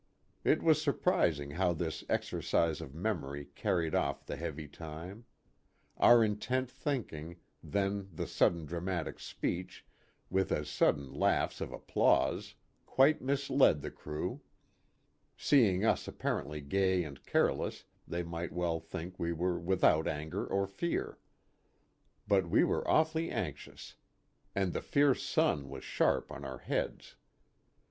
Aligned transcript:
It 0.43 0.63
was 0.63 0.81
surprising 0.81 1.51
how 1.51 1.73
this 1.73 2.03
exercise 2.09 2.81
of 2.81 2.95
memory 2.95 3.45
carried 3.53 3.93
off 3.93 4.25
the 4.25 4.35
heavy 4.35 4.67
time; 4.67 5.25
our 5.97 6.23
intent 6.23 6.71
thinking, 6.71 7.35
then 7.61 8.09
the 8.11 8.25
sudden 8.25 8.65
dramatic 8.65 9.19
speech, 9.19 9.85
with 10.27 10.51
as 10.51 10.67
sud 10.71 10.95
den 10.95 11.13
laughs 11.13 11.61
of 11.61 11.71
applause, 11.71 12.55
quite 12.87 13.21
misled 13.21 13.83
the 13.83 13.91
crew; 13.91 14.41
seeing 15.37 15.85
us 15.85 16.07
apparently 16.07 16.61
gay 16.61 17.03
and 17.03 17.23
careless 17.23 17.83
they 18.07 18.23
might 18.23 18.51
well 18.51 18.79
think 18.79 19.19
we 19.19 19.31
were 19.31 19.59
without 19.59 20.07
anger 20.07 20.47
or 20.47 20.65
fear. 20.65 21.19
But 22.27 22.49
we 22.49 22.63
were 22.63 22.89
awfully 22.89 23.29
anxious. 23.29 23.97
And 24.55 24.73
the 24.73 24.81
fierce 24.81 25.21
sun 25.21 25.69
was 25.69 25.83
sharp 25.83 26.31
on 26.31 26.43
our 26.43 26.57
heads. 26.57 27.17